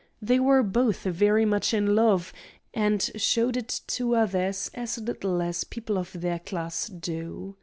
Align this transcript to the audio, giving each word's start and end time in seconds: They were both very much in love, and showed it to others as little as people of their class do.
They 0.19 0.39
were 0.39 0.63
both 0.63 1.03
very 1.03 1.45
much 1.45 1.75
in 1.75 1.93
love, 1.95 2.33
and 2.73 3.07
showed 3.17 3.55
it 3.55 3.81
to 3.85 4.15
others 4.15 4.71
as 4.73 4.97
little 4.97 5.43
as 5.43 5.63
people 5.63 5.95
of 5.99 6.11
their 6.21 6.39
class 6.39 6.87
do. 6.87 7.55